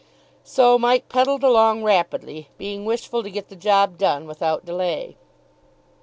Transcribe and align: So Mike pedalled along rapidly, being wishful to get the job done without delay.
So 0.43 0.79
Mike 0.79 1.09
pedalled 1.09 1.43
along 1.43 1.83
rapidly, 1.83 2.49
being 2.57 2.85
wishful 2.85 3.21
to 3.21 3.29
get 3.29 3.49
the 3.49 3.55
job 3.55 3.99
done 3.99 4.25
without 4.25 4.65
delay. 4.65 5.15